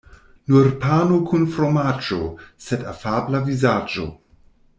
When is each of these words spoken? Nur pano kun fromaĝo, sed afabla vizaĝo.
Nur 0.51 0.69
pano 0.85 1.19
kun 1.33 1.45
fromaĝo, 1.57 2.17
sed 2.69 2.89
afabla 2.95 3.43
vizaĝo. 3.51 4.09